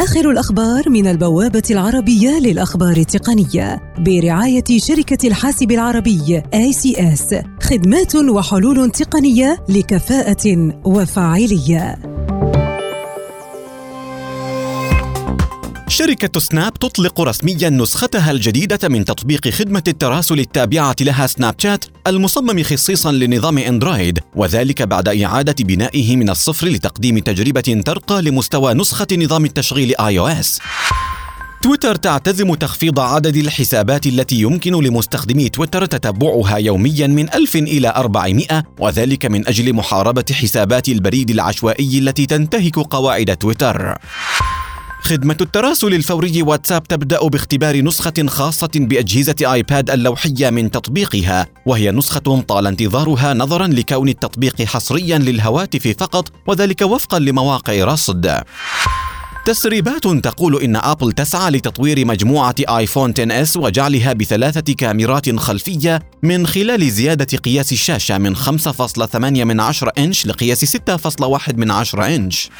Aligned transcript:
آخر 0.00 0.30
الأخبار 0.30 0.90
من 0.90 1.06
البوابة 1.06 1.62
العربية 1.70 2.38
للأخبار 2.38 2.96
التقنية 2.96 3.94
برعاية 3.98 4.64
شركة 4.78 5.28
الحاسب 5.28 5.70
العربي 5.70 6.42
ACS 6.54 7.34
خدمات 7.62 8.16
وحلول 8.16 8.90
تقنية 8.90 9.64
لكفاءة 9.68 10.72
وفاعلية. 10.84 12.09
شركة 16.00 16.40
سناب 16.40 16.74
تطلق 16.74 17.20
رسميا 17.20 17.70
نسختها 17.70 18.30
الجديدة 18.30 18.88
من 18.88 19.04
تطبيق 19.04 19.48
خدمة 19.48 19.82
التراسل 19.88 20.40
التابعة 20.40 20.96
لها 21.00 21.26
سناب 21.26 21.54
شات 21.58 21.84
المصمم 22.06 22.62
خصيصا 22.62 23.12
لنظام 23.12 23.58
أندرويد 23.58 24.18
وذلك 24.36 24.82
بعد 24.82 25.08
إعادة 25.08 25.54
بنائه 25.64 26.16
من 26.16 26.30
الصفر 26.30 26.66
لتقديم 26.66 27.18
تجربة 27.18 27.82
ترقى 27.86 28.22
لمستوى 28.22 28.74
نسخة 28.74 29.06
نظام 29.12 29.44
التشغيل 29.44 29.94
iOS. 30.00 30.58
تويتر 31.62 31.94
تعتزم 31.94 32.54
تخفيض 32.54 33.00
عدد 33.00 33.36
الحسابات 33.36 34.06
التي 34.06 34.40
يمكن 34.40 34.72
لمستخدمي 34.84 35.48
تويتر 35.48 35.86
تتبعها 35.86 36.56
يوميا 36.56 37.06
من 37.06 37.34
1000 37.34 37.56
إلى 37.56 37.88
400 37.96 38.64
وذلك 38.78 39.26
من 39.26 39.48
أجل 39.48 39.72
محاربة 39.72 40.24
حسابات 40.32 40.88
البريد 40.88 41.30
العشوائي 41.30 41.98
التي 41.98 42.26
تنتهك 42.26 42.78
قواعد 42.78 43.36
تويتر. 43.36 43.98
خدمة 45.02 45.36
التراسل 45.40 45.94
الفوري 45.94 46.42
واتساب 46.42 46.82
تبدأ 46.82 47.28
باختبار 47.28 47.82
نسخة 47.82 48.26
خاصة 48.26 48.70
بأجهزة 48.74 49.34
آيباد 49.42 49.90
اللوحية 49.90 50.50
من 50.50 50.70
تطبيقها، 50.70 51.46
وهي 51.66 51.90
نسخة 51.90 52.44
طال 52.48 52.66
انتظارها 52.66 53.34
نظرا 53.34 53.66
لكون 53.66 54.08
التطبيق 54.08 54.62
حصريا 54.62 55.18
للهواتف 55.18 55.94
فقط، 55.98 56.32
وذلك 56.46 56.82
وفقا 56.82 57.18
لمواقع 57.18 57.84
رصد. 57.84 58.42
تسريبات 59.46 60.06
تقول 60.06 60.62
إن 60.62 60.76
أبل 60.76 61.12
تسعى 61.12 61.50
لتطوير 61.50 62.06
مجموعة 62.06 62.54
آيفون 62.68 63.10
10 63.18 63.42
S 63.42 63.56
وجعلها 63.56 64.12
بثلاثة 64.12 64.72
كاميرات 64.72 65.36
خلفية 65.36 66.02
من 66.22 66.46
خلال 66.46 66.90
زيادة 66.90 67.38
قياس 67.38 67.72
الشاشة 67.72 68.18
من 68.18 68.36
5.8 68.36 69.16
من 69.16 69.60
إنش 69.98 70.26
لقياس 70.26 70.76
6.1 70.76 71.54
من 71.54 71.70
إنش. 72.00 72.50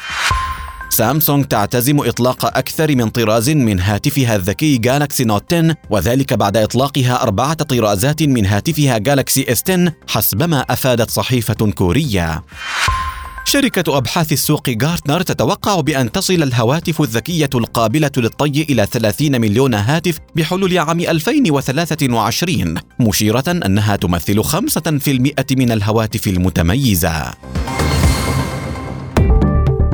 سامسونج 0.91 1.45
تعتزم 1.45 1.99
إطلاق 1.99 2.45
أكثر 2.45 2.95
من 2.95 3.09
طراز 3.09 3.49
من 3.49 3.79
هاتفها 3.79 4.35
الذكي 4.35 4.77
جالكسي 4.77 5.23
نوت 5.23 5.53
10 5.53 5.75
وذلك 5.89 6.33
بعد 6.33 6.57
إطلاقها 6.57 7.23
أربعة 7.23 7.53
طرازات 7.53 8.23
من 8.23 8.45
هاتفها 8.45 8.97
جالكسي 8.97 9.51
S 9.51 9.63
10 9.69 9.93
حسبما 10.07 10.59
أفادت 10.61 11.09
صحيفة 11.09 11.71
كورية. 11.71 12.43
شركة 13.45 13.97
أبحاث 13.97 14.31
السوق 14.31 14.69
جارتنر 14.69 15.21
تتوقع 15.21 15.79
بأن 15.79 16.11
تصل 16.11 16.43
الهواتف 16.43 17.01
الذكية 17.01 17.49
القابلة 17.55 18.11
للطي 18.17 18.61
إلى 18.69 18.85
30 18.85 19.41
مليون 19.41 19.73
هاتف 19.73 20.17
بحلول 20.35 20.77
عام 20.77 20.99
2023 20.99 22.75
مشيرة 22.99 23.43
أنها 23.47 23.95
تمثل 23.95 24.43
5% 24.43 24.57
من 25.57 25.71
الهواتف 25.71 26.27
المتميزة 26.27 27.33